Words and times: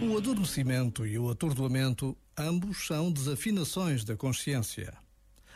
O 0.00 0.16
adormecimento 0.16 1.04
e 1.04 1.18
o 1.18 1.28
atordoamento, 1.28 2.16
ambos 2.36 2.86
são 2.86 3.10
desafinações 3.10 4.04
da 4.04 4.16
consciência. 4.16 4.96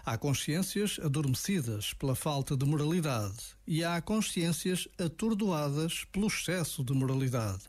Há 0.05 0.19
consciências 0.19 0.99
adormecidas 1.01 1.95
pela 1.95 2.17
falta 2.17 2.57
de 2.57 2.67
moralidade 2.67 3.39
e 3.65 3.85
há 3.85 4.03
consciências 4.03 4.89
atordoadas 4.99 6.05
pelo 6.11 6.27
excesso 6.27 6.83
de 6.83 6.93
moralidade. 6.93 7.63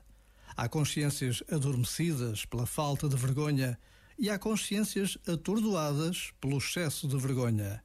Há 0.57 0.67
consciências 0.67 1.43
adormecidas 1.51 2.43
pela 2.43 2.65
falta 2.65 3.07
de 3.07 3.15
vergonha 3.15 3.77
e 4.17 4.31
há 4.31 4.39
consciências 4.39 5.15
atordoadas 5.27 6.31
pelo 6.41 6.57
excesso 6.57 7.07
de 7.07 7.17
vergonha. 7.17 7.83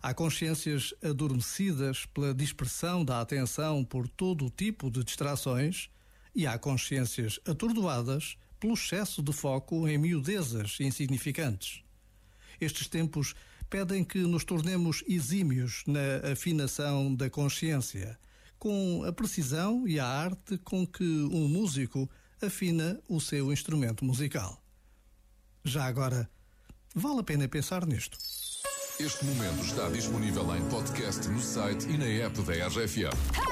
Há 0.00 0.14
consciências 0.14 0.94
adormecidas 1.04 2.06
pela 2.06 2.32
dispersão 2.32 3.04
da 3.04 3.20
atenção 3.20 3.84
por 3.84 4.08
todo 4.08 4.46
o 4.46 4.50
tipo 4.50 4.90
de 4.90 5.04
distrações 5.04 5.90
e 6.34 6.46
há 6.46 6.58
consciências 6.58 7.38
atordoadas 7.46 8.36
pelo 8.58 8.74
excesso 8.74 9.22
de 9.22 9.32
foco 9.32 9.88
em 9.88 9.98
miudezas 9.98 10.78
insignificantes. 10.80 11.82
Estes 12.60 12.86
tempos 12.86 13.34
pedem 13.68 14.04
que 14.04 14.18
nos 14.18 14.44
tornemos 14.44 15.02
exímios 15.08 15.82
na 15.86 16.30
afinação 16.32 17.14
da 17.14 17.28
consciência, 17.30 18.18
com 18.58 19.02
a 19.04 19.12
precisão 19.12 19.88
e 19.88 19.98
a 19.98 20.06
arte 20.06 20.58
com 20.58 20.86
que 20.86 21.02
um 21.02 21.48
músico 21.48 22.08
afina 22.40 23.00
o 23.08 23.20
seu 23.20 23.52
instrumento 23.52 24.04
musical. 24.04 24.62
Já 25.64 25.84
agora, 25.84 26.30
vale 26.94 27.20
a 27.20 27.24
pena 27.24 27.48
pensar 27.48 27.86
nisto. 27.86 28.18
Este 29.00 29.24
momento 29.24 29.64
está 29.64 29.88
disponível 29.88 30.54
em 30.54 30.68
podcast 30.68 31.26
no 31.28 31.40
site 31.40 31.88
e 31.88 31.98
na 31.98 32.06
app 32.06 32.40
da 32.42 32.68
RFM. 32.68 33.51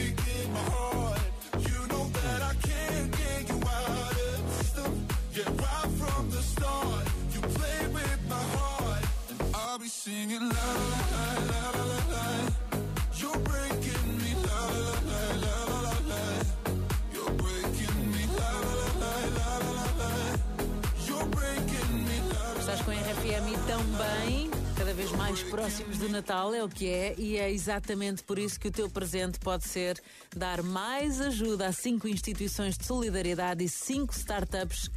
Estás 22.59 22.81
com 22.81 22.89
a 22.89 22.95
RPM 22.95 23.53
e 23.53 23.57
tão 23.67 23.83
bem 23.83 24.49
cada 24.75 24.91
vez 24.95 25.11
mais 25.11 25.43
próximos 25.43 25.99
do 25.99 26.09
Natal, 26.09 26.51
é 26.51 26.63
o 26.63 26.67
que 26.67 26.89
é, 26.89 27.13
e 27.15 27.37
é 27.37 27.51
exatamente 27.51 28.23
por 28.23 28.39
isso 28.39 28.59
que 28.59 28.69
o 28.69 28.71
teu 28.71 28.89
presente 28.89 29.37
pode 29.37 29.67
ser 29.67 30.01
dar 30.35 30.63
mais 30.63 31.21
ajuda 31.21 31.67
a 31.67 31.71
cinco 31.71 32.07
instituições 32.07 32.75
de 32.75 32.87
solidariedade 32.87 33.63
e 33.63 33.69
cinco 33.69 34.11
startups 34.13 34.89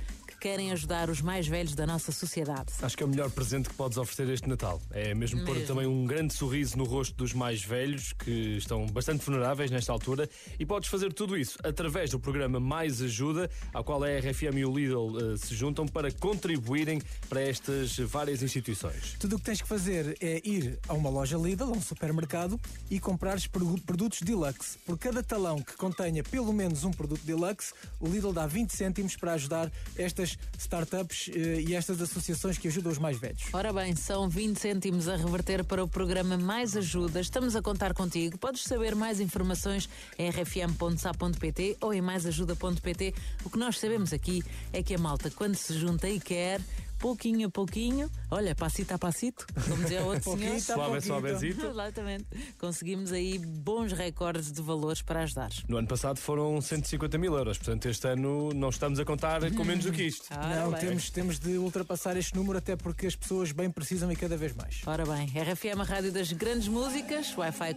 querem 0.44 0.72
ajudar 0.72 1.08
os 1.08 1.22
mais 1.22 1.48
velhos 1.48 1.74
da 1.74 1.86
nossa 1.86 2.12
sociedade. 2.12 2.70
Acho 2.82 2.94
que 2.94 3.02
é 3.02 3.06
o 3.06 3.08
melhor 3.08 3.30
presente 3.30 3.66
que 3.66 3.74
podes 3.74 3.96
oferecer 3.96 4.28
este 4.30 4.46
Natal. 4.46 4.78
É 4.90 5.14
mesmo, 5.14 5.42
pôr 5.42 5.54
Mesmo. 5.54 5.68
também 5.68 5.86
um 5.86 6.04
grande 6.04 6.34
sorriso 6.34 6.76
no 6.76 6.84
rosto 6.84 7.14
dos 7.14 7.32
mais 7.32 7.64
velhos, 7.64 8.12
que 8.12 8.58
estão 8.58 8.84
bastante 8.84 9.24
vulneráveis 9.24 9.70
nesta 9.70 9.90
altura, 9.90 10.28
e 10.58 10.66
podes 10.66 10.90
fazer 10.90 11.14
tudo 11.14 11.34
isso 11.34 11.56
através 11.64 12.10
do 12.10 12.20
programa 12.20 12.60
Mais 12.60 13.00
Ajuda, 13.00 13.50
ao 13.72 13.82
qual 13.82 14.04
a 14.04 14.06
RFM 14.18 14.58
e 14.58 14.66
o 14.66 14.76
Lidl 14.76 15.16
eh, 15.32 15.36
se 15.38 15.54
juntam 15.54 15.88
para 15.88 16.12
contribuírem 16.12 17.00
para 17.26 17.40
estas 17.40 17.96
várias 18.00 18.42
instituições. 18.42 19.16
Tudo 19.18 19.36
o 19.36 19.38
que 19.38 19.46
tens 19.46 19.62
que 19.62 19.66
fazer 19.68 20.14
é 20.20 20.42
ir 20.46 20.78
a 20.86 20.92
uma 20.92 21.08
loja 21.08 21.38
Lidl, 21.38 21.72
a 21.72 21.72
um 21.72 21.80
supermercado, 21.80 22.60
e 22.90 23.00
comprares 23.00 23.46
produ- 23.46 23.80
produtos 23.80 24.20
deluxe. 24.20 24.76
Por 24.84 24.98
cada 24.98 25.22
talão 25.22 25.62
que 25.62 25.74
contenha 25.74 26.22
pelo 26.22 26.52
menos 26.52 26.84
um 26.84 26.90
produto 26.90 27.22
deluxe, 27.24 27.72
o 27.98 28.06
Lidl 28.06 28.34
dá 28.34 28.46
20 28.46 28.76
cêntimos 28.76 29.16
para 29.16 29.32
ajudar 29.32 29.72
estas 29.96 30.33
startups 30.58 31.30
eh, 31.34 31.62
e 31.66 31.74
estas 31.74 32.00
associações 32.00 32.58
que 32.58 32.68
ajudam 32.68 32.92
os 32.92 32.98
mais 32.98 33.18
velhos. 33.18 33.42
Ora 33.52 33.72
bem, 33.72 33.94
são 33.94 34.28
20 34.28 34.58
cêntimos 34.58 35.08
a 35.08 35.16
reverter 35.16 35.64
para 35.64 35.82
o 35.82 35.88
programa 35.88 36.36
Mais 36.36 36.76
Ajuda. 36.76 37.20
Estamos 37.20 37.54
a 37.56 37.62
contar 37.62 37.94
contigo. 37.94 38.38
Podes 38.38 38.62
saber 38.62 38.94
mais 38.94 39.20
informações 39.20 39.88
em 40.18 40.30
rfm.sa.pt 40.30 41.76
ou 41.80 41.92
em 41.92 42.00
maisajuda.pt. 42.00 43.14
O 43.44 43.50
que 43.50 43.58
nós 43.58 43.78
sabemos 43.78 44.12
aqui 44.12 44.42
é 44.72 44.82
que 44.82 44.94
a 44.94 44.98
malta, 44.98 45.30
quando 45.30 45.54
se 45.54 45.78
junta 45.78 46.08
e 46.08 46.18
quer, 46.20 46.60
pouquinho 47.04 47.48
a 47.48 47.50
pouquinho, 47.50 48.10
olha, 48.30 48.54
passito 48.54 48.94
a 48.94 48.98
passito, 48.98 49.46
como 49.68 49.82
dizia 49.82 50.02
o 50.02 50.06
outro 50.06 50.22
senhor. 50.38 50.58
Suave, 50.58 51.00
suavezito. 51.02 51.66
Exatamente. 51.66 52.24
Conseguimos 52.58 53.12
aí 53.12 53.36
bons 53.38 53.92
recordes 53.92 54.50
de 54.50 54.62
valores 54.62 55.02
para 55.02 55.20
ajudar. 55.24 55.50
No 55.68 55.76
ano 55.76 55.86
passado 55.86 56.18
foram 56.18 56.58
150 56.62 57.18
mil 57.18 57.36
euros, 57.36 57.58
portanto 57.58 57.86
este 57.90 58.08
ano 58.08 58.54
não 58.54 58.70
estamos 58.70 58.98
a 58.98 59.04
contar 59.04 59.42
com 59.52 59.64
menos 59.64 59.84
do 59.84 59.92
que 59.92 60.04
isto. 60.04 60.32
Ora 60.32 60.60
Não, 60.64 60.70
bem. 60.70 60.80
temos, 60.80 61.10
temos 61.10 61.38
de 61.38 61.58
ultrapassar 61.58 62.16
este 62.16 62.34
número 62.34 62.56
até 62.56 62.74
porque 62.74 63.06
as 63.06 63.14
pessoas 63.14 63.52
bem 63.52 63.70
precisam 63.70 64.10
e 64.10 64.16
cada 64.16 64.38
vez 64.38 64.54
mais. 64.54 64.80
Ora 64.86 65.04
bem, 65.04 65.26
RFM, 65.26 65.80
a 65.80 65.84
rádio 65.84 66.10
das 66.10 66.32
grandes 66.32 66.68
músicas, 66.68 67.36
Wi-Fi 67.36 67.72